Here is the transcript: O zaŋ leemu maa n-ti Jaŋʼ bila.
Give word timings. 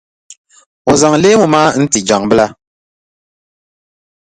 O 0.89 0.91
zaŋ 1.01 1.13
leemu 1.21 1.45
maa 1.53 1.69
n-ti 1.83 1.99
Jaŋʼ 2.07 2.23
bila. 2.29 2.45